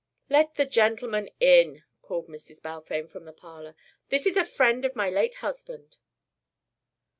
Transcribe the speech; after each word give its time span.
"Let 0.31 0.55
the 0.55 0.65
gentleman 0.65 1.29
in," 1.39 1.83
called 2.01 2.25
Mrs. 2.27 2.59
Balfame 2.59 3.07
from 3.07 3.25
the 3.25 3.31
parlour. 3.31 3.75
"This 4.09 4.25
is 4.25 4.35
a 4.35 4.45
friend 4.47 4.83
of 4.83 4.95
my 4.95 5.11
late 5.11 5.35
husband." 5.45 5.99